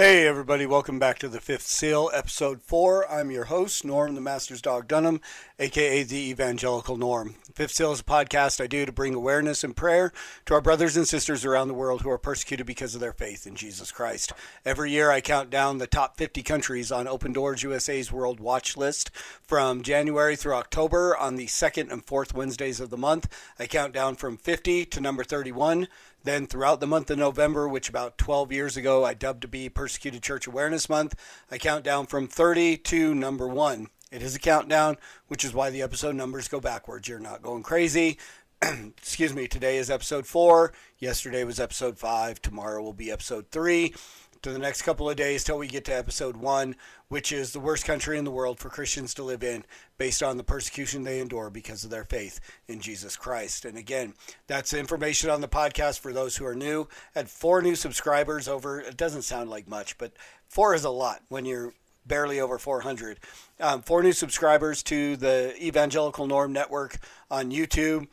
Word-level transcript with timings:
Hey, 0.00 0.28
everybody, 0.28 0.64
welcome 0.64 1.00
back 1.00 1.18
to 1.18 1.28
the 1.28 1.40
Fifth 1.40 1.66
Seal, 1.66 2.08
Episode 2.14 2.62
4. 2.62 3.10
I'm 3.10 3.32
your 3.32 3.46
host, 3.46 3.84
Norm, 3.84 4.14
the 4.14 4.20
Master's 4.20 4.62
Dog 4.62 4.86
Dunham, 4.86 5.20
aka 5.58 6.04
the 6.04 6.30
Evangelical 6.30 6.96
Norm. 6.96 7.34
Fifth 7.52 7.72
Seal 7.72 7.90
is 7.90 7.98
a 7.98 8.04
podcast 8.04 8.62
I 8.62 8.68
do 8.68 8.86
to 8.86 8.92
bring 8.92 9.16
awareness 9.16 9.64
and 9.64 9.74
prayer 9.74 10.12
to 10.46 10.54
our 10.54 10.60
brothers 10.60 10.96
and 10.96 11.08
sisters 11.08 11.44
around 11.44 11.66
the 11.66 11.74
world 11.74 12.02
who 12.02 12.10
are 12.10 12.16
persecuted 12.16 12.64
because 12.64 12.94
of 12.94 13.00
their 13.00 13.12
faith 13.12 13.44
in 13.44 13.56
Jesus 13.56 13.90
Christ. 13.90 14.32
Every 14.64 14.92
year, 14.92 15.10
I 15.10 15.20
count 15.20 15.50
down 15.50 15.78
the 15.78 15.88
top 15.88 16.16
50 16.16 16.44
countries 16.44 16.92
on 16.92 17.08
Open 17.08 17.32
Doors 17.32 17.64
USA's 17.64 18.12
World 18.12 18.38
Watch 18.38 18.76
list 18.76 19.10
from 19.42 19.82
January 19.82 20.36
through 20.36 20.54
October 20.54 21.16
on 21.16 21.34
the 21.34 21.48
second 21.48 21.90
and 21.90 22.04
fourth 22.04 22.32
Wednesdays 22.32 22.78
of 22.78 22.90
the 22.90 22.96
month. 22.96 23.26
I 23.58 23.66
count 23.66 23.94
down 23.94 24.14
from 24.14 24.36
50 24.36 24.84
to 24.84 25.00
number 25.00 25.24
31. 25.24 25.88
Then, 26.24 26.46
throughout 26.46 26.80
the 26.80 26.86
month 26.86 27.10
of 27.10 27.18
November, 27.18 27.68
which 27.68 27.88
about 27.88 28.18
12 28.18 28.52
years 28.52 28.76
ago 28.76 29.04
I 29.04 29.14
dubbed 29.14 29.42
to 29.42 29.48
be 29.48 29.68
Persecuted 29.68 30.22
Church 30.22 30.46
Awareness 30.46 30.88
Month, 30.88 31.14
I 31.50 31.58
count 31.58 31.84
down 31.84 32.06
from 32.06 32.26
30 32.26 32.76
to 32.78 33.14
number 33.14 33.46
one. 33.46 33.88
It 34.10 34.22
is 34.22 34.34
a 34.34 34.38
countdown, 34.38 34.96
which 35.28 35.44
is 35.44 35.52
why 35.52 35.70
the 35.70 35.82
episode 35.82 36.14
numbers 36.14 36.48
go 36.48 36.60
backwards. 36.60 37.08
You're 37.08 37.18
not 37.18 37.42
going 37.42 37.62
crazy. 37.62 38.18
Excuse 38.62 39.34
me, 39.34 39.46
today 39.46 39.76
is 39.76 39.90
episode 39.90 40.26
four. 40.26 40.72
Yesterday 40.98 41.44
was 41.44 41.60
episode 41.60 41.98
five. 41.98 42.42
Tomorrow 42.42 42.82
will 42.82 42.92
be 42.92 43.10
episode 43.10 43.50
three. 43.50 43.94
To 44.42 44.52
the 44.52 44.58
next 44.58 44.82
couple 44.82 45.10
of 45.10 45.16
days 45.16 45.42
till 45.42 45.58
we 45.58 45.66
get 45.66 45.84
to 45.86 45.96
episode 45.96 46.36
one, 46.36 46.76
which 47.08 47.32
is 47.32 47.52
the 47.52 47.58
worst 47.58 47.84
country 47.84 48.16
in 48.18 48.24
the 48.24 48.30
world 48.30 48.60
for 48.60 48.68
Christians 48.68 49.12
to 49.14 49.24
live 49.24 49.42
in 49.42 49.64
based 49.96 50.22
on 50.22 50.36
the 50.36 50.44
persecution 50.44 51.02
they 51.02 51.18
endure 51.18 51.50
because 51.50 51.82
of 51.82 51.90
their 51.90 52.04
faith 52.04 52.38
in 52.68 52.80
Jesus 52.80 53.16
Christ. 53.16 53.64
And 53.64 53.76
again, 53.76 54.14
that's 54.46 54.72
information 54.72 55.28
on 55.28 55.40
the 55.40 55.48
podcast 55.48 55.98
for 55.98 56.12
those 56.12 56.36
who 56.36 56.46
are 56.46 56.54
new. 56.54 56.86
Had 57.14 57.28
four 57.28 57.62
new 57.62 57.74
subscribers 57.74 58.46
over, 58.46 58.80
it 58.80 58.96
doesn't 58.96 59.22
sound 59.22 59.50
like 59.50 59.66
much, 59.66 59.98
but 59.98 60.12
four 60.46 60.72
is 60.72 60.84
a 60.84 60.90
lot 60.90 61.20
when 61.28 61.44
you're 61.44 61.72
barely 62.06 62.40
over 62.40 62.58
400. 62.58 63.18
Um, 63.60 63.82
four 63.82 64.02
new 64.02 64.12
subscribers 64.12 64.82
to 64.84 65.16
the 65.16 65.54
Evangelical 65.60 66.26
Norm 66.26 66.52
Network 66.52 66.98
on 67.30 67.50
YouTube. 67.50 68.06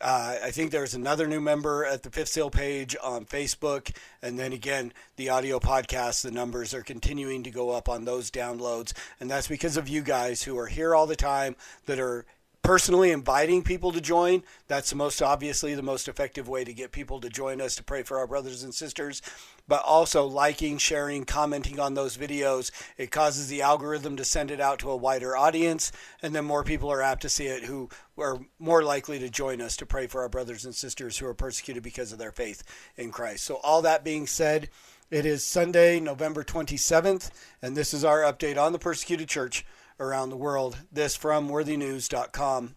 Uh, 0.00 0.36
I 0.42 0.50
think 0.50 0.70
there's 0.70 0.94
another 0.94 1.26
new 1.26 1.40
member 1.40 1.84
at 1.84 2.02
the 2.02 2.10
Fifth 2.10 2.30
Seal 2.30 2.50
page 2.50 2.96
on 3.02 3.26
Facebook. 3.26 3.94
And 4.22 4.38
then 4.38 4.52
again, 4.52 4.92
the 5.16 5.28
audio 5.28 5.60
podcast, 5.60 6.22
the 6.22 6.30
numbers 6.30 6.72
are 6.72 6.82
continuing 6.82 7.42
to 7.42 7.50
go 7.50 7.70
up 7.70 7.88
on 7.88 8.04
those 8.04 8.30
downloads. 8.30 8.94
And 9.20 9.30
that's 9.30 9.48
because 9.48 9.76
of 9.76 9.88
you 9.88 10.00
guys 10.00 10.42
who 10.42 10.58
are 10.58 10.68
here 10.68 10.94
all 10.94 11.06
the 11.06 11.16
time 11.16 11.54
that 11.84 12.00
are 12.00 12.24
personally 12.62 13.10
inviting 13.10 13.62
people 13.62 13.92
to 13.92 14.00
join. 14.00 14.42
That's 14.68 14.90
the 14.90 14.96
most 14.96 15.22
obviously 15.22 15.74
the 15.74 15.82
most 15.82 16.08
effective 16.08 16.48
way 16.48 16.64
to 16.64 16.74
get 16.74 16.92
people 16.92 17.20
to 17.20 17.28
join 17.28 17.60
us 17.60 17.74
to 17.76 17.84
pray 17.84 18.02
for 18.02 18.18
our 18.18 18.26
brothers 18.26 18.62
and 18.62 18.74
sisters. 18.74 19.22
But 19.66 19.82
also 19.84 20.26
liking, 20.26 20.78
sharing, 20.78 21.24
commenting 21.24 21.78
on 21.78 21.94
those 21.94 22.16
videos. 22.16 22.70
It 22.96 23.10
causes 23.10 23.48
the 23.48 23.62
algorithm 23.62 24.16
to 24.16 24.24
send 24.24 24.50
it 24.50 24.60
out 24.60 24.80
to 24.80 24.90
a 24.90 24.96
wider 24.96 25.36
audience, 25.36 25.92
and 26.22 26.34
then 26.34 26.44
more 26.44 26.64
people 26.64 26.90
are 26.90 27.02
apt 27.02 27.22
to 27.22 27.28
see 27.28 27.46
it 27.46 27.64
who 27.64 27.88
are 28.18 28.40
more 28.58 28.82
likely 28.82 29.18
to 29.20 29.30
join 29.30 29.60
us 29.60 29.76
to 29.76 29.86
pray 29.86 30.06
for 30.06 30.22
our 30.22 30.28
brothers 30.28 30.64
and 30.64 30.74
sisters 30.74 31.18
who 31.18 31.26
are 31.26 31.34
persecuted 31.34 31.82
because 31.82 32.12
of 32.12 32.18
their 32.18 32.32
faith 32.32 32.64
in 32.96 33.10
Christ. 33.12 33.44
So, 33.44 33.60
all 33.62 33.82
that 33.82 34.04
being 34.04 34.26
said, 34.26 34.68
it 35.10 35.26
is 35.26 35.44
Sunday, 35.44 35.98
November 35.98 36.44
27th, 36.44 37.30
and 37.62 37.76
this 37.76 37.94
is 37.94 38.04
our 38.04 38.20
update 38.20 38.56
on 38.56 38.72
the 38.72 38.78
persecuted 38.78 39.28
church 39.28 39.64
around 40.00 40.30
the 40.30 40.36
world. 40.36 40.78
This 40.90 41.14
from 41.14 41.48
worthynews.com. 41.48 42.74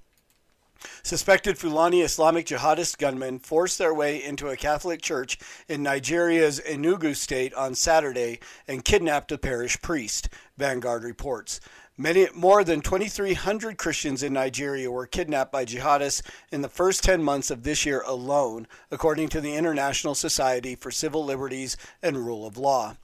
Suspected 1.01 1.57
Fulani 1.57 2.01
Islamic 2.01 2.45
jihadist 2.45 2.97
gunmen 2.97 3.39
forced 3.39 3.78
their 3.78 3.94
way 3.94 4.22
into 4.22 4.50
a 4.50 4.57
Catholic 4.57 5.01
church 5.01 5.39
in 5.67 5.81
Nigeria's 5.81 6.59
Enugu 6.59 7.16
state 7.16 7.53
on 7.53 7.73
Saturday 7.73 8.39
and 8.67 8.83
kidnapped 8.83 9.31
a 9.31 9.38
parish 9.38 9.81
priest, 9.81 10.28
Vanguard 10.57 11.03
reports. 11.03 11.62
Many, 11.95 12.28
more 12.33 12.63
than 12.63 12.81
2,300 12.81 13.78
Christians 13.78 14.23
in 14.23 14.33
Nigeria 14.33 14.89
were 14.89 15.06
kidnapped 15.06 15.51
by 15.51 15.63
jihadists 15.63 16.23
in 16.51 16.63
the 16.63 16.69
first 16.69 17.03
10 17.03 17.23
months 17.23 17.51
of 17.51 17.63
this 17.63 17.85
year 17.85 18.01
alone, 18.01 18.67
according 18.89 19.29
to 19.29 19.39
the 19.39 19.56
International 19.56 20.16
Society 20.16 20.75
for 20.75 20.89
Civil 20.89 21.23
Liberties 21.23 21.78
and 22.01 22.17
Rule 22.17 22.47
of 22.47 22.57
Law. 22.57 22.95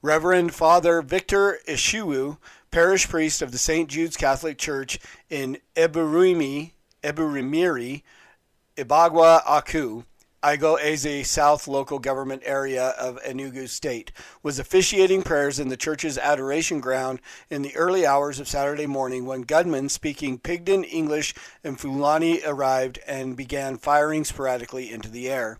Reverend 0.00 0.54
Father 0.54 1.02
Victor 1.02 1.58
Ishiwu, 1.68 2.38
parish 2.70 3.08
priest 3.08 3.42
of 3.42 3.52
the 3.52 3.58
St. 3.58 3.88
Jude's 3.88 4.16
Catholic 4.16 4.58
Church 4.58 4.98
in 5.28 5.58
Eburimi, 5.76 6.72
Eburimiri, 7.02 8.02
Ibagwa 8.76 9.42
Aku, 9.46 10.04
Igbo 10.42 10.78
Eze 10.80 11.28
South 11.28 11.66
local 11.66 11.98
government 11.98 12.42
area 12.44 12.90
of 12.90 13.20
Enugu 13.22 13.68
State, 13.68 14.12
was 14.40 14.60
officiating 14.60 15.22
prayers 15.22 15.58
in 15.58 15.68
the 15.68 15.76
church's 15.76 16.16
adoration 16.16 16.78
ground 16.78 17.20
in 17.50 17.62
the 17.62 17.74
early 17.74 18.06
hours 18.06 18.38
of 18.38 18.46
Saturday 18.46 18.86
morning 18.86 19.26
when 19.26 19.42
gunmen 19.42 19.88
speaking 19.88 20.38
Pidgin 20.38 20.84
English 20.84 21.34
and 21.64 21.80
Fulani 21.80 22.40
arrived 22.46 23.00
and 23.04 23.36
began 23.36 23.78
firing 23.78 24.22
sporadically 24.22 24.92
into 24.92 25.08
the 25.08 25.28
air. 25.28 25.58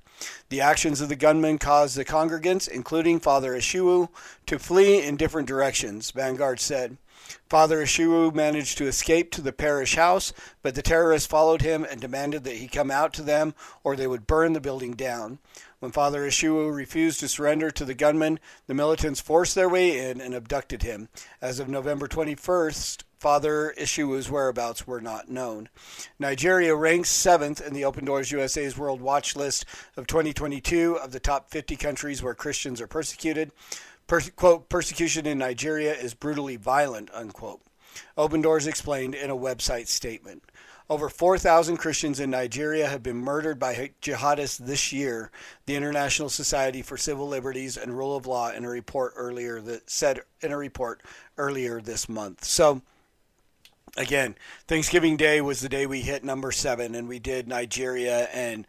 The 0.48 0.60
actions 0.60 1.00
of 1.00 1.08
the 1.08 1.16
gunmen 1.16 1.58
caused 1.58 1.96
the 1.96 2.04
congregants, 2.04 2.68
including 2.68 3.20
Father 3.20 3.52
Ishiwu, 3.54 4.08
to 4.46 4.58
flee 4.58 5.02
in 5.02 5.16
different 5.16 5.48
directions, 5.48 6.10
Vanguard 6.10 6.60
said. 6.60 6.96
Father 7.48 7.82
Ishiwu 7.82 8.34
managed 8.34 8.78
to 8.78 8.86
escape 8.86 9.30
to 9.32 9.42
the 9.42 9.52
parish 9.52 9.96
house, 9.96 10.32
but 10.62 10.74
the 10.74 10.82
terrorists 10.82 11.26
followed 11.26 11.62
him 11.62 11.84
and 11.84 12.00
demanded 12.00 12.44
that 12.44 12.56
he 12.56 12.68
come 12.68 12.90
out 12.90 13.12
to 13.14 13.22
them 13.22 13.54
or 13.82 13.96
they 13.96 14.06
would 14.06 14.26
burn 14.26 14.52
the 14.52 14.60
building 14.60 14.92
down. 14.92 15.38
When 15.80 15.92
Father 15.92 16.26
Ishiwu 16.26 16.74
refused 16.74 17.20
to 17.20 17.28
surrender 17.28 17.70
to 17.70 17.84
the 17.84 17.94
gunmen, 17.94 18.40
the 18.66 18.74
militants 18.74 19.20
forced 19.20 19.54
their 19.54 19.68
way 19.68 20.10
in 20.10 20.20
and 20.20 20.34
abducted 20.34 20.82
him. 20.82 21.08
As 21.40 21.58
of 21.58 21.68
November 21.68 22.08
21st, 22.08 23.02
Father 23.18 23.74
Ishiwu's 23.76 24.30
whereabouts 24.30 24.86
were 24.86 25.00
not 25.00 25.28
known. 25.28 25.68
Nigeria 26.20 26.76
ranks 26.76 27.10
seventh 27.10 27.60
in 27.60 27.74
the 27.74 27.84
Open 27.84 28.04
Doors 28.04 28.30
USA's 28.30 28.78
World 28.78 29.00
Watch 29.00 29.34
list 29.34 29.64
of 29.96 30.06
2022 30.06 30.94
of 30.94 31.10
the 31.10 31.18
top 31.18 31.50
50 31.50 31.74
countries 31.74 32.22
where 32.22 32.34
Christians 32.34 32.80
are 32.80 32.86
persecuted. 32.86 33.50
Per- 34.06 34.20
quote, 34.36 34.68
persecution 34.68 35.26
in 35.26 35.36
Nigeria 35.36 35.92
is 35.94 36.14
brutally 36.14 36.54
violent, 36.54 37.10
unquote. 37.12 37.60
Open 38.16 38.40
Doors 38.40 38.68
explained 38.68 39.16
in 39.16 39.30
a 39.30 39.36
website 39.36 39.88
statement. 39.88 40.44
Over 40.88 41.08
4,000 41.08 41.76
Christians 41.76 42.20
in 42.20 42.30
Nigeria 42.30 42.88
have 42.88 43.02
been 43.02 43.16
murdered 43.16 43.58
by 43.58 43.90
jihadists 44.00 44.58
this 44.58 44.92
year, 44.92 45.32
the 45.66 45.74
International 45.74 46.28
Society 46.28 46.82
for 46.82 46.96
Civil 46.96 47.26
Liberties 47.26 47.76
and 47.76 47.98
Rule 47.98 48.16
of 48.16 48.26
Law 48.26 48.52
in 48.52 48.64
a 48.64 48.70
report 48.70 49.12
earlier 49.16 49.60
that 49.60 49.90
said 49.90 50.20
in 50.40 50.52
a 50.52 50.56
report 50.56 51.02
earlier 51.36 51.80
this 51.80 52.08
month. 52.08 52.44
So 52.44 52.80
again, 53.98 54.36
Thanksgiving 54.66 55.16
Day 55.16 55.40
was 55.40 55.60
the 55.60 55.68
day 55.68 55.86
we 55.86 56.00
hit 56.00 56.24
number 56.24 56.52
7 56.52 56.94
and 56.94 57.08
we 57.08 57.18
did 57.18 57.48
Nigeria 57.48 58.28
and 58.32 58.66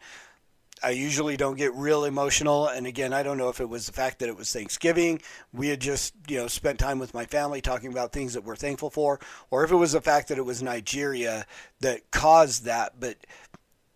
I 0.82 0.90
usually 0.90 1.36
don't 1.36 1.58
get 1.58 1.74
real 1.74 2.04
emotional. 2.04 2.66
And 2.66 2.86
again, 2.86 3.12
I 3.12 3.22
don't 3.22 3.36
know 3.36 3.50
if 3.50 3.60
it 3.60 3.68
was 3.68 3.86
the 3.86 3.92
fact 3.92 4.18
that 4.20 4.28
it 4.28 4.36
was 4.36 4.52
Thanksgiving. 4.52 5.20
We 5.52 5.68
had 5.68 5.80
just, 5.80 6.14
you 6.26 6.38
know, 6.38 6.46
spent 6.46 6.78
time 6.78 6.98
with 6.98 7.12
my 7.12 7.26
family 7.26 7.60
talking 7.60 7.92
about 7.92 8.12
things 8.12 8.34
that 8.34 8.44
we're 8.44 8.56
thankful 8.56 8.90
for, 8.90 9.20
or 9.50 9.62
if 9.62 9.70
it 9.70 9.76
was 9.76 9.92
the 9.92 10.00
fact 10.00 10.28
that 10.28 10.38
it 10.38 10.44
was 10.44 10.62
Nigeria 10.62 11.44
that 11.80 12.10
caused 12.10 12.64
that. 12.64 12.98
But 12.98 13.16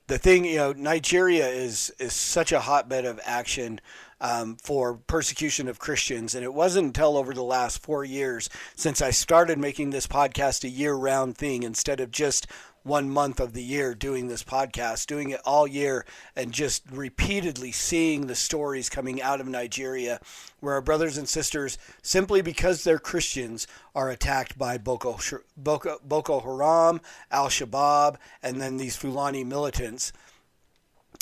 the 0.09 0.19
thing, 0.19 0.45
you 0.45 0.57
know, 0.57 0.73
Nigeria 0.73 1.49
is 1.49 1.91
is 1.99 2.13
such 2.13 2.53
a 2.53 2.61
hotbed 2.61 3.07
of 3.07 3.19
action 3.25 3.81
um, 4.21 4.57
for 4.63 4.95
persecution 5.07 5.69
of 5.69 5.79
Christians, 5.79 6.35
and 6.35 6.45
it 6.45 6.55
wasn't 6.55 6.87
until 6.87 7.17
over 7.17 7.35
the 7.35 7.43
last 7.43 7.83
four 7.83 8.05
years 8.05 8.49
since 8.75 9.03
I 9.03 9.11
started 9.11 9.59
making 9.59 9.91
this 9.91 10.07
podcast 10.07 10.65
a 10.65 10.69
year-round 10.69 11.37
thing 11.37 11.63
instead 11.63 12.01
of 12.01 12.11
just 12.11 12.47
one 12.85 13.09
month 13.09 13.41
of 13.41 13.55
the 13.55 13.63
year 13.63 13.95
doing 13.95 14.29
this 14.29 14.45
podcast, 14.45 15.07
doing 15.07 15.31
it 15.31 15.41
all 15.45 15.67
year, 15.67 16.05
and 16.37 16.53
just 16.53 16.83
repeatedly 16.93 17.73
seeing 17.73 18.27
the 18.27 18.35
stories 18.35 18.91
coming 18.91 19.21
out 19.23 19.41
of 19.41 19.49
Nigeria 19.49 20.21
where 20.61 20.75
our 20.75 20.83
brothers 20.83 21.17
and 21.17 21.29
sisters, 21.29 21.79
simply 22.03 22.43
because 22.43 22.85
they're 22.85 22.99
Christians, 22.99 23.67
are 23.95 24.11
attacked 24.11 24.59
by 24.59 24.79
Boko, 24.79 25.19
Boko, 25.57 25.99
Boko 26.05 26.41
Haram, 26.41 27.01
Al 27.31 27.49
Shabaab, 27.49 28.17
and 28.43 28.61
then 28.61 28.77
these 28.77 28.97
Fulani 28.97 29.45
militants. 29.45 30.13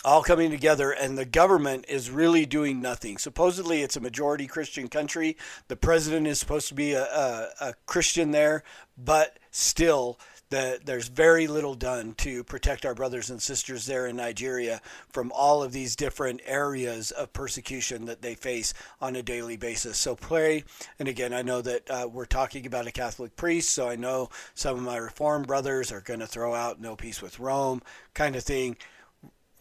All 0.05 0.23
coming 0.23 0.51
together, 0.51 0.91
and 0.91 1.17
the 1.17 1.25
government 1.25 1.85
is 1.89 2.11
really 2.11 2.47
doing 2.47 2.81
nothing. 2.81 3.19
Supposedly, 3.19 3.83
it's 3.83 3.97
a 3.97 4.01
majority 4.01 4.47
Christian 4.47 4.89
country. 4.89 5.37
The 5.69 5.77
president 5.77 6.27
is 6.27 6.39
supposed 6.39 6.69
to 6.69 6.75
be 6.75 6.93
a, 6.93 7.05
a, 7.05 7.49
a 7.61 7.75
Christian 7.87 8.31
there, 8.31 8.65
but 8.97 9.39
still, 9.51 10.19
the, 10.53 10.79
there's 10.85 11.09
very 11.09 11.47
little 11.47 11.75
done 11.75 12.13
to 12.19 12.45
protect 12.45 12.85
our 12.85 12.95
brothers 12.95 13.31
and 13.31 13.41
sisters 13.41 13.87
there 13.87 14.07
in 14.07 14.17
Nigeria 14.17 14.83
from 15.11 15.33
all 15.35 15.63
of 15.63 15.73
these 15.73 15.97
different 15.97 16.43
areas 16.45 17.11
of 17.11 17.33
persecution 17.33 18.05
that 18.05 18.21
they 18.21 18.35
face 18.35 18.75
on 19.01 19.17
a 19.17 19.23
daily 19.23 19.57
basis. 19.57 19.97
So 19.97 20.15
pray. 20.15 20.65
And 20.99 21.09
again, 21.09 21.33
I 21.33 21.41
know 21.41 21.63
that 21.63 21.91
uh, 21.91 22.07
we're 22.13 22.27
talking 22.27 22.67
about 22.67 22.87
a 22.87 22.93
Catholic 22.93 23.35
priest, 23.35 23.71
so 23.71 23.89
I 23.89 23.97
know 23.97 24.29
some 24.55 24.77
of 24.77 24.83
my 24.83 24.99
Reformed 24.99 25.47
brothers 25.47 25.91
are 25.91 26.03
going 26.03 26.21
to 26.21 26.27
throw 26.27 26.55
out 26.55 26.79
no 26.79 26.97
peace 26.97 27.23
with 27.23 27.41
Rome 27.41 27.81
kind 28.13 28.37
of 28.37 28.43
thing, 28.45 28.77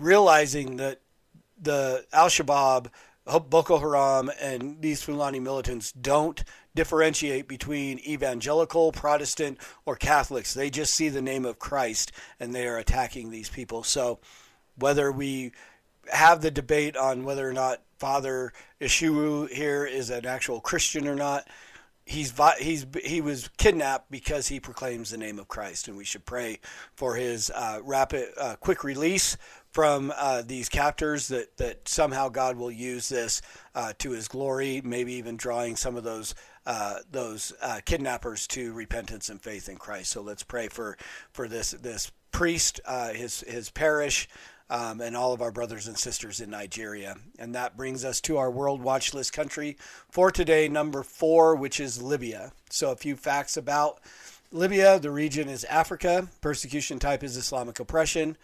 realizing 0.01 0.77
that 0.77 1.01
the 1.61 2.05
Al 2.11 2.27
Shabaab 2.27 2.87
Boko 3.25 3.77
Haram 3.77 4.31
and 4.41 4.81
these 4.81 5.03
Fulani 5.03 5.39
militants 5.39 5.91
don't 5.91 6.43
differentiate 6.73 7.47
between 7.47 7.99
evangelical, 7.99 8.91
Protestant, 8.91 9.59
or 9.85 9.95
Catholics. 9.95 10.53
They 10.53 10.69
just 10.69 10.93
see 10.93 11.09
the 11.09 11.21
name 11.21 11.45
of 11.45 11.59
Christ 11.59 12.11
and 12.39 12.53
they 12.53 12.67
are 12.67 12.77
attacking 12.77 13.29
these 13.29 13.49
people. 13.49 13.83
So 13.83 14.19
whether 14.77 15.11
we 15.11 15.51
have 16.11 16.41
the 16.41 16.51
debate 16.51 16.97
on 16.97 17.23
whether 17.23 17.47
or 17.47 17.53
not 17.53 17.81
Father 17.99 18.51
Ishiwu 18.79 19.49
here 19.49 19.85
is 19.85 20.09
an 20.09 20.25
actual 20.25 20.59
Christian 20.59 21.07
or 21.07 21.15
not, 21.15 21.47
he's 22.05 22.33
he's 22.59 22.85
he 23.03 23.21
was 23.21 23.49
kidnapped 23.57 24.09
because 24.09 24.47
he 24.47 24.59
proclaims 24.59 25.11
the 25.11 25.17
name 25.17 25.37
of 25.37 25.47
Christ, 25.47 25.87
and 25.87 25.95
we 25.95 26.03
should 26.03 26.25
pray 26.25 26.59
for 26.95 27.15
his 27.15 27.51
uh, 27.53 27.79
rapid, 27.83 28.29
uh, 28.39 28.55
quick 28.59 28.83
release 28.83 29.37
from 29.71 30.13
uh, 30.17 30.43
these 30.45 30.69
captors 30.69 31.29
that, 31.29 31.57
that 31.57 31.87
somehow 31.87 32.29
God 32.29 32.57
will 32.57 32.71
use 32.71 33.09
this 33.09 33.41
uh, 33.73 33.93
to 33.99 34.11
his 34.11 34.27
glory, 34.27 34.81
maybe 34.83 35.13
even 35.13 35.37
drawing 35.37 35.75
some 35.75 35.95
of 35.95 36.03
those 36.03 36.35
uh, 36.63 36.97
those 37.09 37.53
uh, 37.63 37.79
kidnappers 37.85 38.45
to 38.45 38.71
repentance 38.73 39.29
and 39.29 39.41
faith 39.41 39.67
in 39.67 39.77
Christ. 39.77 40.11
So 40.11 40.21
let's 40.21 40.43
pray 40.43 40.67
for 40.67 40.97
for 41.31 41.47
this 41.47 41.71
this 41.71 42.11
priest, 42.31 42.79
uh, 42.85 43.13
his 43.13 43.41
his 43.47 43.69
parish. 43.69 44.27
Um, 44.69 45.01
and 45.01 45.17
all 45.17 45.33
of 45.33 45.41
our 45.41 45.51
brothers 45.51 45.87
and 45.87 45.97
sisters 45.97 46.39
in 46.39 46.49
Nigeria. 46.49 47.17
And 47.37 47.53
that 47.55 47.75
brings 47.75 48.05
us 48.05 48.21
to 48.21 48.37
our 48.37 48.49
World 48.49 48.81
Watch 48.81 49.13
List 49.13 49.33
country 49.33 49.75
for 50.09 50.31
today, 50.31 50.69
number 50.69 51.03
four, 51.03 51.57
which 51.57 51.81
is 51.81 52.01
Libya. 52.01 52.53
So, 52.69 52.89
a 52.89 52.95
few 52.95 53.17
facts 53.17 53.57
about 53.57 53.99
Libya 54.49 54.97
the 54.97 55.11
region 55.11 55.49
is 55.49 55.65
Africa, 55.65 56.29
persecution 56.39 56.99
type 56.99 57.21
is 57.21 57.35
Islamic 57.35 57.81
oppression. 57.81 58.37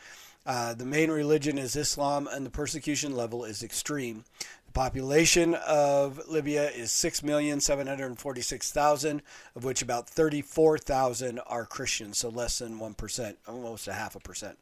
Uh, 0.47 0.73
the 0.73 0.85
main 0.85 1.11
religion 1.11 1.57
is 1.57 1.75
Islam, 1.75 2.29
and 2.31 2.45
the 2.45 2.49
persecution 2.49 3.13
level 3.13 3.43
is 3.43 3.61
extreme. 3.61 4.23
The 4.67 4.71
population 4.71 5.55
of 5.55 6.25
Libya 6.29 6.69
is 6.69 6.89
6,746,000, 6.91 9.19
of 9.57 9.65
which 9.65 9.81
about 9.81 10.09
34,000 10.09 11.39
are 11.39 11.65
Christians, 11.65 12.19
so 12.19 12.29
less 12.29 12.59
than 12.59 12.79
1%, 12.79 13.35
almost 13.45 13.89
a 13.89 13.93
half 13.93 14.15
a 14.15 14.21
percent. 14.21 14.57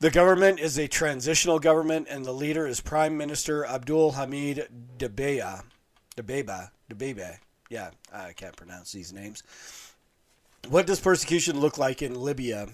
The 0.00 0.10
government 0.10 0.58
is 0.58 0.76
a 0.76 0.88
transitional 0.88 1.60
government, 1.60 2.08
and 2.10 2.24
the 2.24 2.32
leader 2.32 2.66
is 2.66 2.80
Prime 2.80 3.16
Minister 3.16 3.64
Abdul 3.64 4.10
Hamid 4.12 4.66
Dbeya. 4.98 5.62
Dbeiba. 6.16 6.70
Dbeiba. 6.90 7.36
Yeah, 7.70 7.90
I 8.12 8.32
can't 8.32 8.56
pronounce 8.56 8.90
these 8.90 9.12
names. 9.12 9.44
What 10.68 10.88
does 10.88 10.98
persecution 10.98 11.60
look 11.60 11.78
like 11.78 12.02
in 12.02 12.20
Libya? 12.20 12.66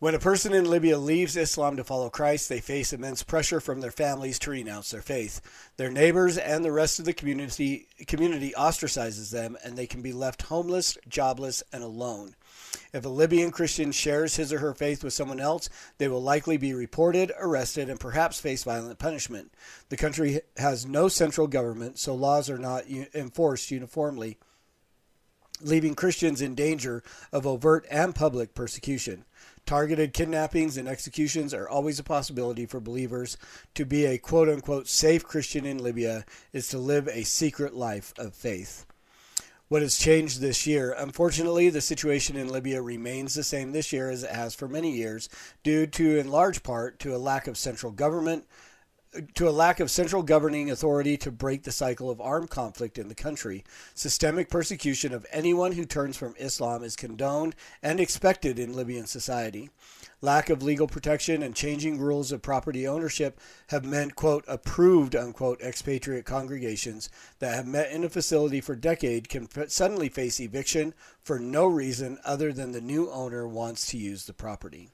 When 0.00 0.14
a 0.14 0.20
person 0.20 0.54
in 0.54 0.70
Libya 0.70 0.96
leaves 0.96 1.36
Islam 1.36 1.76
to 1.76 1.82
follow 1.82 2.08
Christ, 2.08 2.48
they 2.48 2.60
face 2.60 2.92
immense 2.92 3.24
pressure 3.24 3.58
from 3.58 3.80
their 3.80 3.90
families 3.90 4.38
to 4.40 4.52
renounce 4.52 4.92
their 4.92 5.02
faith. 5.02 5.40
Their 5.76 5.90
neighbors 5.90 6.38
and 6.38 6.64
the 6.64 6.70
rest 6.70 7.00
of 7.00 7.04
the 7.04 7.12
community 7.12 7.88
community 8.06 8.54
ostracizes 8.56 9.32
them 9.32 9.58
and 9.64 9.76
they 9.76 9.88
can 9.88 10.00
be 10.00 10.12
left 10.12 10.42
homeless, 10.42 10.96
jobless, 11.08 11.64
and 11.72 11.82
alone. 11.82 12.36
If 12.92 13.04
a 13.04 13.08
Libyan 13.08 13.50
Christian 13.50 13.90
shares 13.90 14.36
his 14.36 14.52
or 14.52 14.60
her 14.60 14.72
faith 14.72 15.02
with 15.02 15.14
someone 15.14 15.40
else, 15.40 15.68
they 15.98 16.06
will 16.06 16.22
likely 16.22 16.58
be 16.58 16.74
reported, 16.74 17.32
arrested, 17.36 17.90
and 17.90 17.98
perhaps 17.98 18.40
face 18.40 18.62
violent 18.62 19.00
punishment. 19.00 19.52
The 19.88 19.96
country 19.96 20.42
has 20.58 20.86
no 20.86 21.08
central 21.08 21.48
government, 21.48 21.98
so 21.98 22.14
laws 22.14 22.48
are 22.48 22.56
not 22.56 22.84
enforced 22.86 23.72
uniformly, 23.72 24.38
leaving 25.60 25.96
Christians 25.96 26.40
in 26.40 26.54
danger 26.54 27.02
of 27.32 27.48
overt 27.48 27.84
and 27.90 28.14
public 28.14 28.54
persecution. 28.54 29.24
Targeted 29.68 30.14
kidnappings 30.14 30.78
and 30.78 30.88
executions 30.88 31.52
are 31.52 31.68
always 31.68 31.98
a 31.98 32.02
possibility 32.02 32.64
for 32.64 32.80
believers. 32.80 33.36
To 33.74 33.84
be 33.84 34.06
a 34.06 34.16
quote 34.16 34.48
unquote 34.48 34.88
safe 34.88 35.22
Christian 35.22 35.66
in 35.66 35.76
Libya 35.76 36.24
is 36.54 36.68
to 36.68 36.78
live 36.78 37.06
a 37.06 37.22
secret 37.22 37.74
life 37.74 38.14
of 38.16 38.32
faith. 38.32 38.86
What 39.68 39.82
has 39.82 39.98
changed 39.98 40.40
this 40.40 40.66
year? 40.66 40.94
Unfortunately, 40.96 41.68
the 41.68 41.82
situation 41.82 42.34
in 42.34 42.48
Libya 42.48 42.80
remains 42.80 43.34
the 43.34 43.44
same 43.44 43.72
this 43.72 43.92
year 43.92 44.08
as 44.08 44.24
it 44.24 44.30
has 44.30 44.54
for 44.54 44.68
many 44.68 44.92
years, 44.92 45.28
due 45.62 45.86
to, 45.86 46.18
in 46.18 46.30
large 46.30 46.62
part, 46.62 46.98
to 47.00 47.14
a 47.14 47.18
lack 47.18 47.46
of 47.46 47.58
central 47.58 47.92
government, 47.92 48.46
to 49.34 49.48
a 49.48 49.50
lack 49.50 49.80
of 49.80 49.90
central 49.90 50.22
governing 50.22 50.70
authority 50.70 51.16
to 51.18 51.30
break 51.30 51.62
the 51.62 51.72
cycle 51.72 52.10
of 52.10 52.20
armed 52.20 52.50
conflict 52.50 52.98
in 52.98 53.08
the 53.08 53.14
country. 53.14 53.64
Systemic 53.94 54.48
persecution 54.48 55.12
of 55.12 55.26
anyone 55.30 55.72
who 55.72 55.84
turns 55.84 56.16
from 56.16 56.34
Islam 56.38 56.82
is 56.82 56.96
condoned 56.96 57.54
and 57.82 58.00
expected 58.00 58.58
in 58.58 58.74
Libyan 58.74 59.06
society. 59.06 59.70
Lack 60.20 60.50
of 60.50 60.62
legal 60.62 60.88
protection 60.88 61.42
and 61.42 61.54
changing 61.54 61.98
rules 61.98 62.32
of 62.32 62.42
property 62.42 62.86
ownership 62.86 63.40
have 63.68 63.84
meant, 63.84 64.16
quote, 64.16 64.44
approved, 64.48 65.14
unquote, 65.14 65.60
expatriate 65.60 66.24
congregations 66.24 67.08
that 67.38 67.54
have 67.54 67.66
met 67.66 67.92
in 67.92 68.02
a 68.02 68.08
facility 68.08 68.60
for 68.60 68.74
decades 68.74 69.28
can 69.28 69.48
suddenly 69.68 70.08
face 70.08 70.40
eviction 70.40 70.92
for 71.22 71.38
no 71.38 71.66
reason 71.66 72.18
other 72.24 72.52
than 72.52 72.72
the 72.72 72.80
new 72.80 73.10
owner 73.10 73.46
wants 73.46 73.86
to 73.86 73.96
use 73.96 74.26
the 74.26 74.32
property. 74.32 74.90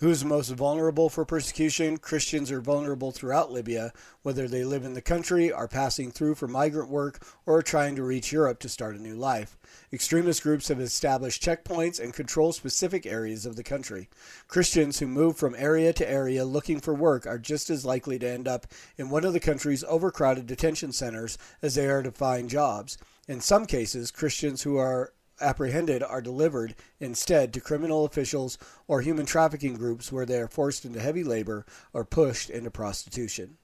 Who's 0.00 0.24
most 0.24 0.50
vulnerable 0.50 1.08
for 1.08 1.24
persecution? 1.24 1.96
Christians 1.96 2.52
are 2.52 2.60
vulnerable 2.60 3.10
throughout 3.10 3.50
Libya, 3.50 3.92
whether 4.22 4.46
they 4.46 4.62
live 4.62 4.84
in 4.84 4.94
the 4.94 5.02
country, 5.02 5.50
are 5.50 5.66
passing 5.66 6.12
through 6.12 6.36
for 6.36 6.46
migrant 6.46 6.88
work, 6.88 7.20
or 7.46 7.56
are 7.56 7.62
trying 7.62 7.96
to 7.96 8.04
reach 8.04 8.30
Europe 8.30 8.60
to 8.60 8.68
start 8.68 8.94
a 8.94 9.02
new 9.02 9.16
life. 9.16 9.58
Extremist 9.92 10.44
groups 10.44 10.68
have 10.68 10.78
established 10.78 11.42
checkpoints 11.42 11.98
and 11.98 12.14
control 12.14 12.52
specific 12.52 13.06
areas 13.06 13.44
of 13.44 13.56
the 13.56 13.64
country. 13.64 14.08
Christians 14.46 15.00
who 15.00 15.08
move 15.08 15.36
from 15.36 15.56
area 15.58 15.92
to 15.94 16.08
area 16.08 16.44
looking 16.44 16.78
for 16.78 16.94
work 16.94 17.26
are 17.26 17.36
just 17.36 17.68
as 17.68 17.84
likely 17.84 18.20
to 18.20 18.30
end 18.30 18.46
up 18.46 18.68
in 18.98 19.10
one 19.10 19.24
of 19.24 19.32
the 19.32 19.40
country's 19.40 19.82
overcrowded 19.82 20.46
detention 20.46 20.92
centers 20.92 21.36
as 21.60 21.74
they 21.74 21.88
are 21.88 22.04
to 22.04 22.12
find 22.12 22.48
jobs. 22.48 22.98
In 23.26 23.40
some 23.40 23.66
cases, 23.66 24.12
Christians 24.12 24.62
who 24.62 24.76
are 24.76 25.12
apprehended 25.40 26.02
are 26.02 26.20
delivered 26.20 26.74
instead 27.00 27.52
to 27.52 27.60
criminal 27.60 28.04
officials 28.04 28.58
or 28.86 29.00
human 29.00 29.26
trafficking 29.26 29.74
groups 29.74 30.10
where 30.12 30.26
they 30.26 30.38
are 30.38 30.48
forced 30.48 30.84
into 30.84 31.00
heavy 31.00 31.24
labor 31.24 31.64
or 31.92 32.04
pushed 32.04 32.50
into 32.50 32.70
prostitution. 32.70 33.56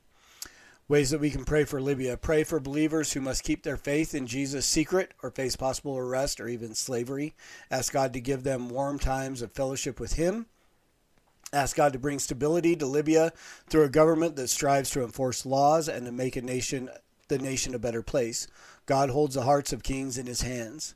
Ways 0.86 1.10
that 1.10 1.20
we 1.20 1.30
can 1.30 1.44
pray 1.44 1.64
for 1.64 1.80
Libya. 1.80 2.18
Pray 2.18 2.44
for 2.44 2.60
believers 2.60 3.12
who 3.12 3.20
must 3.20 3.42
keep 3.42 3.62
their 3.62 3.78
faith 3.78 4.14
in 4.14 4.26
Jesus 4.26 4.66
secret 4.66 5.14
or 5.22 5.30
face 5.30 5.56
possible 5.56 5.96
arrest 5.96 6.40
or 6.40 6.48
even 6.48 6.74
slavery. 6.74 7.34
Ask 7.70 7.92
God 7.92 8.12
to 8.12 8.20
give 8.20 8.42
them 8.42 8.68
warm 8.68 8.98
times 8.98 9.40
of 9.40 9.52
fellowship 9.52 9.98
with 9.98 10.14
Him. 10.14 10.46
Ask 11.54 11.76
God 11.76 11.94
to 11.94 11.98
bring 11.98 12.18
stability 12.18 12.76
to 12.76 12.86
Libya 12.86 13.32
through 13.70 13.84
a 13.84 13.88
government 13.88 14.36
that 14.36 14.48
strives 14.48 14.90
to 14.90 15.02
enforce 15.02 15.46
laws 15.46 15.88
and 15.88 16.04
to 16.04 16.12
make 16.12 16.36
a 16.36 16.42
nation 16.42 16.90
the 17.28 17.38
nation 17.38 17.74
a 17.74 17.78
better 17.78 18.02
place. 18.02 18.46
God 18.86 19.10
holds 19.10 19.34
the 19.34 19.42
hearts 19.42 19.72
of 19.72 19.82
kings 19.82 20.18
in 20.18 20.26
his 20.26 20.42
hands. 20.42 20.94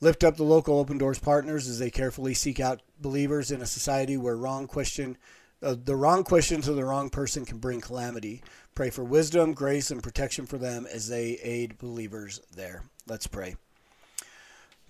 Lift 0.00 0.24
up 0.24 0.36
the 0.36 0.42
local 0.42 0.78
Open 0.78 0.98
Doors 0.98 1.18
partners 1.18 1.68
as 1.68 1.78
they 1.78 1.90
carefully 1.90 2.34
seek 2.34 2.60
out 2.60 2.82
believers 3.00 3.50
in 3.50 3.62
a 3.62 3.66
society 3.66 4.16
where 4.16 4.36
wrong 4.36 4.66
question, 4.66 5.16
uh, 5.62 5.76
the 5.82 5.96
wrong 5.96 6.24
question 6.24 6.60
to 6.62 6.72
the 6.72 6.84
wrong 6.84 7.10
person 7.10 7.44
can 7.44 7.58
bring 7.58 7.80
calamity. 7.80 8.42
Pray 8.74 8.90
for 8.90 9.04
wisdom, 9.04 9.52
grace, 9.52 9.90
and 9.90 10.02
protection 10.02 10.46
for 10.46 10.58
them 10.58 10.86
as 10.92 11.08
they 11.08 11.38
aid 11.42 11.78
believers 11.78 12.40
there. 12.54 12.82
Let's 13.06 13.26
pray. 13.26 13.56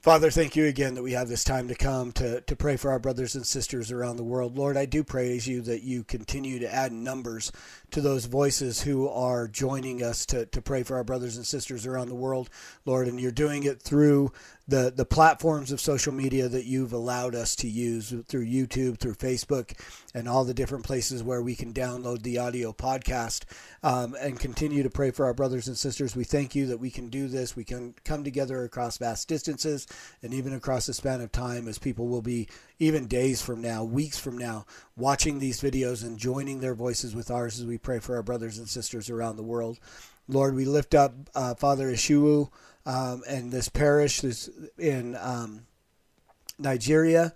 Father, 0.05 0.31
thank 0.31 0.55
you 0.55 0.67
again 0.67 0.97
that 0.97 1.03
we 1.03 1.13
have 1.13 1.31
this 1.31 1.45
time 1.45 1.67
to 1.69 1.75
come 1.75 2.13
to, 2.13 2.43
to 2.43 2.55
pray 2.55 2.77
for 2.77 2.91
our 2.91 2.99
brothers 2.99 3.35
and 3.35 3.47
sisters 3.47 3.91
around 3.91 4.17
the 4.17 4.23
world. 4.23 4.59
Lord, 4.59 4.77
I 4.77 4.85
do 4.85 5.03
praise 5.03 5.49
you 5.49 5.63
that 5.63 5.83
you 5.83 6.05
continue 6.05 6.59
to 6.59 6.71
add 6.71 6.93
numbers 6.93 7.51
to 7.91 8.03
those 8.03 8.27
voices 8.27 8.83
who 8.83 9.09
are 9.09 9.49
joining 9.49 10.03
us 10.03 10.27
to, 10.27 10.45
to 10.45 10.61
pray 10.61 10.83
for 10.83 10.97
our 10.97 11.05
brothers 11.05 11.39
and 11.39 11.47
sisters 11.47 11.87
around 11.87 12.09
the 12.09 12.15
world, 12.15 12.51
Lord, 12.85 13.09
and 13.09 13.19
you're 13.19 13.33
doing 13.33 13.63
it 13.63 13.81
through 13.81 14.31
the 14.67 14.93
the 14.95 15.05
platforms 15.05 15.71
of 15.73 15.81
social 15.81 16.13
media 16.13 16.49
that 16.49 16.65
you've 16.65 16.93
allowed 16.93 17.35
us 17.35 17.55
to 17.57 17.69
use 17.69 18.15
through 18.27 18.47
YouTube, 18.47 18.99
through 18.99 19.15
Facebook, 19.15 19.79
and 20.15 20.27
all 20.29 20.45
the 20.45 20.55
different 20.55 20.85
places 20.85 21.23
where 21.23 21.43
we 21.43 21.55
can 21.55 21.73
download 21.73 22.23
the 22.23 22.39
audio 22.39 22.73
podcast 22.73 23.45
um, 23.83 24.17
and 24.21 24.41
continue 24.41 24.83
to 24.83 24.91
pray 24.91 25.11
for 25.11 25.27
our 25.27 25.35
brothers 25.35 25.69
and 25.69 25.77
sisters. 25.77 26.17
We 26.17 26.25
thank 26.25 26.55
you 26.55 26.67
that 26.67 26.81
we 26.81 26.91
can 26.91 27.09
do 27.09 27.29
this. 27.29 27.55
We 27.55 27.65
can 27.65 27.95
come 28.05 28.25
together 28.25 28.65
across 28.65 28.97
vast 28.97 29.29
distances 29.29 29.87
and 30.23 30.35
even 30.35 30.53
across 30.53 30.87
the 30.87 30.95
span 30.95 31.21
of 31.21 31.33
time 31.33 31.69
as 31.69 31.79
people 31.79 32.09
will 32.09 32.23
be 32.23 32.49
even 32.79 33.07
days 33.07 33.43
from 33.43 33.61
now, 33.61 33.85
weeks 33.85 34.19
from 34.19 34.37
now, 34.37 34.67
watching 34.97 35.39
these 35.39 35.61
videos 35.61 36.05
and 36.05 36.19
joining 36.19 36.61
their 36.61 36.75
voices 36.75 37.15
with 37.15 37.31
ours 37.31 37.61
as 37.61 37.67
we 37.67 37.79
pray 37.79 37.99
for 37.99 38.17
our 38.17 38.23
brothers 38.23 38.59
and 38.59 38.69
sisters 38.69 39.11
around 39.11 39.37
the 39.37 39.43
world. 39.43 39.79
Lord, 40.29 40.55
we 40.55 40.65
lift 40.65 40.95
up 40.95 41.15
uh, 41.35 41.55
Father 41.55 41.89
Ishiwu 41.89 42.51
um, 42.87 43.23
and 43.29 43.53
this 43.53 43.69
parish 43.69 44.21
this 44.21 44.49
in 44.79 45.17
um, 45.17 45.67
Nigeria. 46.59 47.35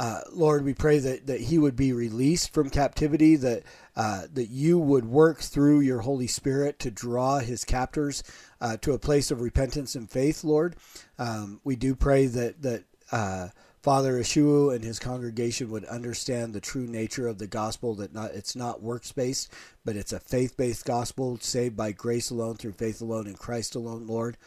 Uh, 0.00 0.22
Lord, 0.32 0.64
we 0.64 0.72
pray 0.72 0.98
that, 0.98 1.26
that 1.26 1.42
he 1.42 1.58
would 1.58 1.76
be 1.76 1.92
released 1.92 2.54
from 2.54 2.70
captivity, 2.70 3.36
that 3.36 3.64
uh, 3.96 4.22
that 4.32 4.48
you 4.48 4.78
would 4.78 5.04
work 5.04 5.40
through 5.40 5.80
your 5.80 5.98
Holy 5.98 6.26
Spirit 6.26 6.78
to 6.78 6.90
draw 6.90 7.38
his 7.38 7.66
captors 7.66 8.22
uh, 8.62 8.78
to 8.78 8.94
a 8.94 8.98
place 8.98 9.30
of 9.30 9.42
repentance 9.42 9.94
and 9.94 10.10
faith, 10.10 10.42
Lord. 10.42 10.76
Um, 11.18 11.60
we 11.64 11.76
do 11.76 11.94
pray 11.94 12.28
that 12.28 12.62
that 12.62 12.84
uh, 13.12 13.48
Father 13.82 14.14
Ishiwu 14.14 14.74
and 14.74 14.82
his 14.82 14.98
congregation 14.98 15.70
would 15.70 15.84
understand 15.84 16.54
the 16.54 16.62
true 16.62 16.86
nature 16.86 17.28
of 17.28 17.36
the 17.36 17.46
gospel 17.46 17.94
that 17.96 18.14
not 18.14 18.30
it's 18.30 18.56
not 18.56 18.82
works 18.82 19.12
based, 19.12 19.52
but 19.84 19.96
it's 19.96 20.14
a 20.14 20.20
faith 20.20 20.56
based 20.56 20.86
gospel, 20.86 21.36
saved 21.42 21.76
by 21.76 21.92
grace 21.92 22.30
alone, 22.30 22.56
through 22.56 22.72
faith 22.72 23.02
alone, 23.02 23.26
in 23.26 23.34
Christ 23.34 23.74
alone, 23.74 24.06
Lord. 24.06 24.38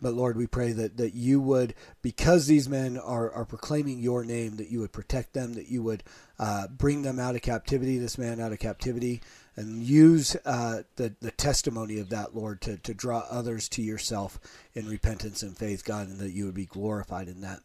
But 0.00 0.14
Lord, 0.14 0.36
we 0.36 0.46
pray 0.46 0.72
that, 0.72 0.96
that 0.96 1.14
you 1.14 1.40
would, 1.40 1.74
because 2.02 2.46
these 2.46 2.68
men 2.68 2.96
are, 2.96 3.30
are 3.32 3.44
proclaiming 3.44 3.98
your 3.98 4.24
name, 4.24 4.56
that 4.56 4.70
you 4.70 4.80
would 4.80 4.92
protect 4.92 5.32
them, 5.32 5.54
that 5.54 5.68
you 5.68 5.82
would 5.82 6.04
uh, 6.38 6.68
bring 6.68 7.02
them 7.02 7.18
out 7.18 7.34
of 7.34 7.42
captivity, 7.42 7.98
this 7.98 8.18
man 8.18 8.40
out 8.40 8.52
of 8.52 8.60
captivity, 8.60 9.20
and 9.56 9.82
use 9.82 10.36
uh, 10.44 10.82
the, 10.96 11.14
the 11.20 11.32
testimony 11.32 11.98
of 11.98 12.10
that, 12.10 12.36
Lord, 12.36 12.60
to, 12.62 12.76
to 12.78 12.94
draw 12.94 13.24
others 13.28 13.68
to 13.70 13.82
yourself 13.82 14.38
in 14.74 14.88
repentance 14.88 15.42
and 15.42 15.56
faith, 15.56 15.84
God, 15.84 16.08
and 16.08 16.20
that 16.20 16.30
you 16.30 16.44
would 16.44 16.54
be 16.54 16.66
glorified 16.66 17.26
in 17.26 17.40
that. 17.40 17.60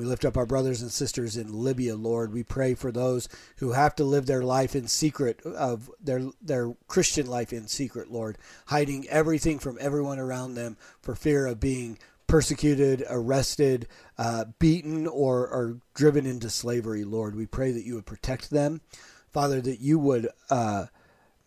We 0.00 0.06
lift 0.06 0.24
up 0.24 0.38
our 0.38 0.46
brothers 0.46 0.80
and 0.80 0.90
sisters 0.90 1.36
in 1.36 1.52
Libya, 1.52 1.94
Lord. 1.94 2.32
We 2.32 2.42
pray 2.42 2.72
for 2.72 2.90
those 2.90 3.28
who 3.58 3.72
have 3.72 3.94
to 3.96 4.04
live 4.04 4.24
their 4.24 4.42
life 4.42 4.74
in 4.74 4.88
secret 4.88 5.42
of 5.44 5.90
their 6.02 6.22
their 6.40 6.74
Christian 6.88 7.26
life 7.26 7.52
in 7.52 7.68
secret, 7.68 8.10
Lord, 8.10 8.38
hiding 8.68 9.06
everything 9.10 9.58
from 9.58 9.76
everyone 9.78 10.18
around 10.18 10.54
them 10.54 10.78
for 11.02 11.14
fear 11.14 11.46
of 11.46 11.60
being 11.60 11.98
persecuted, 12.26 13.04
arrested, 13.10 13.88
uh, 14.16 14.46
beaten, 14.58 15.06
or, 15.06 15.46
or 15.46 15.76
driven 15.92 16.24
into 16.24 16.48
slavery, 16.48 17.04
Lord. 17.04 17.36
We 17.36 17.44
pray 17.44 17.70
that 17.70 17.84
you 17.84 17.96
would 17.96 18.06
protect 18.06 18.48
them, 18.48 18.80
Father, 19.34 19.60
that 19.60 19.80
you 19.80 19.98
would. 19.98 20.30
Uh, 20.48 20.86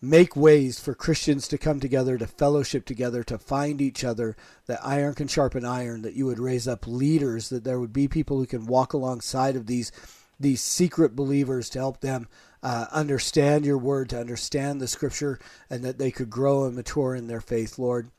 make 0.08 0.36
ways 0.36 0.78
for 0.78 0.94
Christians 0.94 1.48
to 1.48 1.58
come 1.58 1.80
together, 1.80 2.18
to 2.18 2.26
fellowship 2.26 2.84
together, 2.84 3.22
to 3.24 3.38
find 3.38 3.80
each 3.80 4.04
other, 4.04 4.36
that 4.66 4.84
iron 4.84 5.14
can 5.14 5.28
sharpen 5.28 5.64
iron, 5.64 6.02
that 6.02 6.14
you 6.14 6.26
would 6.26 6.38
raise 6.38 6.68
up 6.68 6.86
leaders, 6.86 7.48
that 7.48 7.64
there 7.64 7.80
would 7.80 7.92
be 7.92 8.08
people 8.08 8.38
who 8.38 8.46
can 8.46 8.66
walk 8.66 8.92
alongside 8.92 9.56
of 9.56 9.66
these 9.66 9.92
these 10.38 10.60
secret 10.60 11.14
believers 11.14 11.70
to 11.70 11.78
help 11.78 12.00
them 12.00 12.26
uh, 12.62 12.86
understand 12.90 13.64
your 13.64 13.78
word, 13.78 14.08
to 14.08 14.18
understand 14.18 14.80
the 14.80 14.88
scripture, 14.88 15.38
and 15.70 15.84
that 15.84 15.98
they 15.98 16.10
could 16.10 16.28
grow 16.28 16.64
and 16.64 16.74
mature 16.74 17.14
in 17.14 17.28
their 17.28 17.40
faith, 17.40 17.78
Lord. 17.78 18.10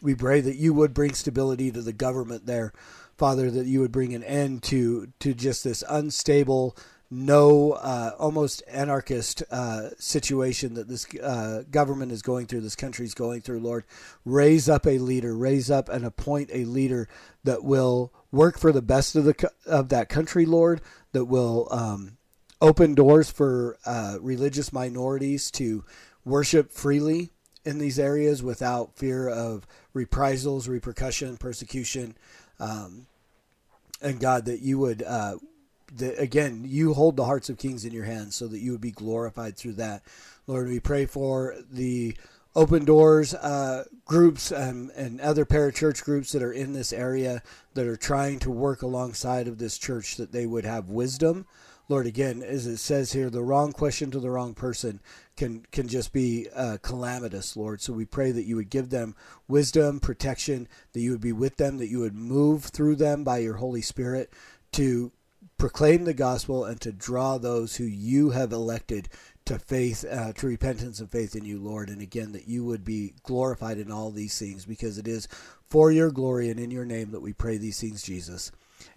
We 0.00 0.14
pray 0.14 0.40
that 0.40 0.56
you 0.56 0.72
would 0.72 0.94
bring 0.94 1.12
stability 1.12 1.70
to 1.72 1.82
the 1.82 1.92
government 1.92 2.46
there, 2.46 2.72
Father, 3.18 3.50
that 3.50 3.66
you 3.66 3.80
would 3.80 3.92
bring 3.92 4.14
an 4.14 4.24
end 4.24 4.62
to 4.64 5.12
to 5.20 5.34
just 5.34 5.64
this 5.64 5.84
unstable 5.88 6.76
no 7.10 7.72
uh, 7.72 8.12
almost 8.18 8.62
anarchist 8.68 9.42
uh, 9.50 9.88
situation 9.98 10.74
that 10.74 10.88
this 10.88 11.06
uh, 11.16 11.64
government 11.70 12.12
is 12.12 12.22
going 12.22 12.46
through, 12.46 12.60
this 12.60 12.76
country 12.76 13.04
is 13.04 13.14
going 13.14 13.40
through, 13.40 13.58
Lord. 13.58 13.84
Raise 14.24 14.68
up 14.68 14.86
a 14.86 14.98
leader, 14.98 15.36
raise 15.36 15.70
up 15.70 15.88
and 15.88 16.04
appoint 16.04 16.50
a 16.52 16.64
leader 16.64 17.08
that 17.42 17.64
will 17.64 18.12
work 18.30 18.58
for 18.58 18.70
the 18.70 18.82
best 18.82 19.16
of 19.16 19.24
the 19.24 19.50
of 19.66 19.88
that 19.88 20.08
country, 20.08 20.46
Lord. 20.46 20.80
That 21.12 21.24
will 21.24 21.66
um, 21.72 22.16
open 22.60 22.94
doors 22.94 23.28
for 23.28 23.78
uh, 23.84 24.18
religious 24.20 24.72
minorities 24.72 25.50
to 25.52 25.84
worship 26.24 26.70
freely 26.70 27.32
in 27.64 27.78
these 27.78 27.98
areas 27.98 28.42
without 28.42 28.96
fear 28.96 29.28
of 29.28 29.66
reprisals, 29.92 30.68
repercussion, 30.68 31.36
persecution. 31.36 32.16
Um, 32.60 33.06
and 34.00 34.20
God, 34.20 34.44
that 34.44 34.60
you 34.60 34.78
would 34.78 35.02
uh, 35.02 35.36
that 35.96 36.18
again 36.20 36.64
you 36.66 36.94
hold 36.94 37.16
the 37.16 37.24
hearts 37.24 37.48
of 37.48 37.58
kings 37.58 37.84
in 37.84 37.92
your 37.92 38.04
hands 38.04 38.36
so 38.36 38.46
that 38.48 38.60
you 38.60 38.72
would 38.72 38.80
be 38.80 38.90
glorified 38.90 39.56
through 39.56 39.74
that. 39.74 40.02
Lord 40.46 40.68
we 40.68 40.80
pray 40.80 41.06
for 41.06 41.56
the 41.70 42.16
open 42.54 42.84
doors 42.84 43.32
uh, 43.34 43.84
groups 44.04 44.50
and, 44.50 44.90
and 44.90 45.20
other 45.20 45.44
parachurch 45.44 46.02
groups 46.02 46.32
that 46.32 46.42
are 46.42 46.52
in 46.52 46.72
this 46.72 46.92
area 46.92 47.42
that 47.74 47.86
are 47.86 47.96
trying 47.96 48.38
to 48.40 48.50
work 48.50 48.82
alongside 48.82 49.46
of 49.46 49.58
this 49.58 49.78
church 49.78 50.16
that 50.16 50.32
they 50.32 50.46
would 50.46 50.64
have 50.64 50.88
wisdom. 50.88 51.46
Lord 51.88 52.06
again 52.06 52.42
as 52.42 52.66
it 52.66 52.78
says 52.78 53.12
here 53.12 53.30
the 53.30 53.42
wrong 53.42 53.72
question 53.72 54.10
to 54.12 54.20
the 54.20 54.30
wrong 54.30 54.54
person 54.54 55.00
can 55.36 55.66
can 55.72 55.88
just 55.88 56.12
be 56.12 56.46
uh, 56.54 56.78
calamitous 56.82 57.56
lord. 57.56 57.80
So 57.80 57.92
we 57.92 58.04
pray 58.04 58.30
that 58.30 58.44
you 58.44 58.56
would 58.56 58.70
give 58.70 58.90
them 58.90 59.16
wisdom 59.48 59.98
protection 60.00 60.68
that 60.92 61.00
you 61.00 61.10
would 61.10 61.20
be 61.20 61.32
with 61.32 61.56
them 61.56 61.78
that 61.78 61.88
you 61.88 62.00
would 62.00 62.14
move 62.14 62.64
through 62.64 62.96
them 62.96 63.24
by 63.24 63.38
your 63.38 63.54
holy 63.54 63.82
spirit 63.82 64.32
to 64.72 65.10
proclaim 65.60 66.04
the 66.04 66.14
gospel 66.14 66.64
and 66.64 66.80
to 66.80 66.90
draw 66.90 67.36
those 67.36 67.76
who 67.76 67.84
you 67.84 68.30
have 68.30 68.50
elected 68.50 69.10
to 69.44 69.58
faith, 69.58 70.06
uh, 70.10 70.32
to 70.32 70.46
repentance 70.46 71.00
and 71.00 71.10
faith 71.10 71.36
in 71.36 71.44
you, 71.44 71.58
Lord. 71.58 71.90
And 71.90 72.00
again, 72.00 72.32
that 72.32 72.48
you 72.48 72.64
would 72.64 72.82
be 72.82 73.12
glorified 73.24 73.76
in 73.76 73.92
all 73.92 74.10
these 74.10 74.38
things 74.38 74.64
because 74.64 74.96
it 74.96 75.06
is 75.06 75.28
for 75.68 75.92
your 75.92 76.10
glory 76.10 76.48
and 76.48 76.58
in 76.58 76.70
your 76.70 76.86
name 76.86 77.10
that 77.10 77.20
we 77.20 77.34
pray 77.34 77.58
these 77.58 77.78
things, 77.78 78.02
Jesus. 78.02 78.50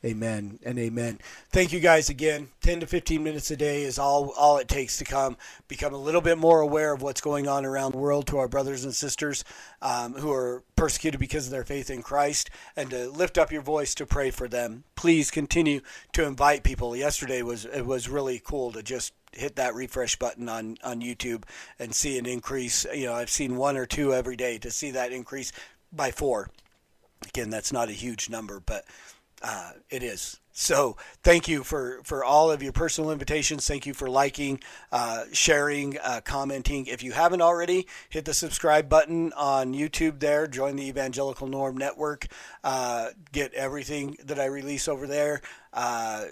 Amen 0.05 0.59
and 0.63 0.77
amen. 0.77 1.19
Thank 1.49 1.71
you 1.71 1.79
guys 1.79 2.09
again. 2.09 2.49
10 2.61 2.81
to 2.81 2.87
15 2.87 3.23
minutes 3.23 3.49
a 3.51 3.55
day 3.55 3.83
is 3.83 3.97
all 3.97 4.33
all 4.37 4.57
it 4.57 4.67
takes 4.67 4.97
to 4.97 5.05
come 5.05 5.37
become 5.69 5.93
a 5.93 5.97
little 5.97 6.19
bit 6.19 6.37
more 6.37 6.59
aware 6.59 6.93
of 6.93 7.01
what's 7.01 7.21
going 7.21 7.47
on 7.47 7.65
around 7.65 7.93
the 7.93 7.97
world 7.97 8.27
to 8.27 8.37
our 8.37 8.49
brothers 8.49 8.83
and 8.83 8.93
sisters 8.93 9.45
um, 9.81 10.13
who 10.15 10.29
are 10.29 10.61
persecuted 10.75 11.21
because 11.21 11.45
of 11.45 11.51
their 11.51 11.63
faith 11.63 11.89
in 11.89 12.01
Christ 12.01 12.49
and 12.75 12.89
to 12.89 13.09
lift 13.09 13.37
up 13.37 13.49
your 13.49 13.61
voice 13.61 13.95
to 13.95 14.05
pray 14.05 14.29
for 14.29 14.49
them. 14.49 14.83
Please 14.95 15.31
continue 15.31 15.79
to 16.11 16.25
invite 16.25 16.63
people. 16.63 16.97
Yesterday 16.97 17.41
was 17.41 17.63
it 17.63 17.85
was 17.85 18.09
really 18.09 18.41
cool 18.43 18.73
to 18.73 18.83
just 18.83 19.13
hit 19.31 19.55
that 19.55 19.73
refresh 19.73 20.17
button 20.17 20.49
on 20.49 20.75
on 20.83 20.99
YouTube 20.99 21.43
and 21.79 21.95
see 21.95 22.17
an 22.17 22.25
increase. 22.25 22.85
You 22.93 23.05
know, 23.05 23.13
I've 23.13 23.29
seen 23.29 23.55
one 23.55 23.77
or 23.77 23.85
two 23.85 24.13
every 24.13 24.35
day 24.35 24.57
to 24.57 24.69
see 24.69 24.91
that 24.91 25.13
increase 25.13 25.53
by 25.93 26.11
4. 26.11 26.49
Again, 27.29 27.49
that's 27.49 27.71
not 27.71 27.87
a 27.87 27.93
huge 27.93 28.29
number, 28.29 28.59
but 28.59 28.83
uh, 29.43 29.73
it 29.89 30.01
is. 30.01 30.39
So 30.53 30.97
thank 31.23 31.47
you 31.47 31.63
for, 31.63 31.99
for 32.03 32.23
all 32.23 32.51
of 32.51 32.61
your 32.61 32.71
personal 32.71 33.11
invitations. 33.11 33.67
Thank 33.67 33.85
you 33.85 33.93
for 33.93 34.09
liking, 34.09 34.59
uh, 34.91 35.25
sharing, 35.33 35.97
uh, 35.99 36.21
commenting. 36.23 36.85
If 36.85 37.03
you 37.03 37.11
haven't 37.11 37.41
already, 37.41 37.87
hit 38.09 38.25
the 38.25 38.33
subscribe 38.33 38.87
button 38.87 39.33
on 39.33 39.73
YouTube 39.73 40.19
there. 40.19 40.47
Join 40.47 40.75
the 40.75 40.87
Evangelical 40.87 41.47
Norm 41.47 41.75
Network. 41.75 42.27
Uh, 42.63 43.09
get 43.31 43.53
everything 43.55 44.15
that 44.23 44.39
I 44.39 44.45
release 44.45 44.87
over 44.87 45.07
there. 45.07 45.41
Uh, 45.73 46.25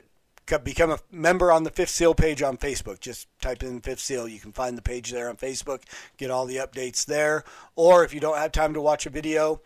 become 0.64 0.92
a 0.92 1.00
member 1.12 1.52
on 1.52 1.64
the 1.64 1.72
Fifth 1.72 1.90
Seal 1.90 2.14
page 2.14 2.42
on 2.42 2.58
Facebook. 2.58 3.00
Just 3.00 3.28
type 3.42 3.64
in 3.64 3.82
Fifth 3.82 4.02
Seal. 4.02 4.28
You 4.28 4.40
can 4.40 4.52
find 4.52 4.78
the 4.78 4.82
page 4.82 5.12
there 5.12 5.30
on 5.30 5.38
Facebook. 5.38 5.82
Get 6.18 6.30
all 6.30 6.46
the 6.46 6.58
updates 6.58 7.06
there. 7.06 7.44
Or 7.76 8.04
if 8.04 8.14
you 8.14 8.20
don't 8.20 8.38
have 8.38 8.52
time 8.52 8.74
to 8.74 8.82
watch 8.82 9.06
a 9.06 9.10
video, 9.10 9.62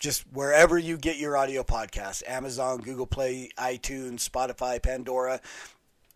just 0.00 0.24
wherever 0.32 0.78
you 0.78 0.96
get 0.96 1.18
your 1.18 1.36
audio 1.36 1.62
podcast 1.62 2.22
Amazon, 2.26 2.78
Google 2.80 3.06
Play, 3.06 3.50
iTunes, 3.58 4.28
Spotify, 4.28 4.82
Pandora. 4.82 5.40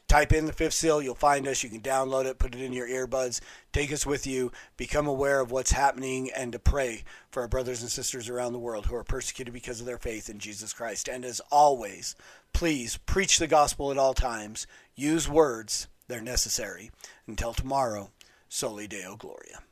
Type 0.07 0.33
in 0.33 0.45
the 0.45 0.53
fifth 0.53 0.75
seal, 0.75 1.01
you'll 1.01 1.15
find 1.15 1.49
us. 1.49 1.63
You 1.63 1.71
can 1.71 1.81
download 1.81 2.27
it, 2.27 2.39
put 2.39 2.55
it 2.55 2.61
in 2.61 2.75
your 2.75 2.87
earbuds, 2.87 3.41
take 3.73 3.91
us 3.91 4.05
with 4.05 4.27
you, 4.27 4.53
become 4.77 5.07
aware 5.07 5.41
of 5.41 5.51
what's 5.51 5.73
happening, 5.73 6.31
and 6.37 6.53
to 6.53 6.59
pray 6.59 7.05
for 7.31 7.41
our 7.41 7.49
brothers 7.49 7.81
and 7.81 7.91
sisters 7.91 8.29
around 8.29 8.53
the 8.53 8.59
world 8.59 8.87
who 8.87 8.95
are 8.95 9.03
persecuted 9.03 9.55
because 9.55 9.81
of 9.81 9.87
their 9.87 9.99
faith 9.99 10.29
in 10.29 10.39
Jesus 10.39 10.73
Christ. 10.73 11.09
And 11.09 11.25
as 11.25 11.41
always, 11.51 12.15
please 12.53 12.99
preach 13.07 13.39
the 13.39 13.47
gospel 13.47 13.91
at 13.91 13.99
all 13.99 14.15
times. 14.15 14.67
Use 14.95 15.29
words, 15.29 15.89
they're 16.07 16.21
necessary. 16.21 16.91
Until 17.27 17.55
tomorrow, 17.55 18.11
Soli 18.49 18.87
Deo 18.87 19.17
Gloria. 19.17 19.64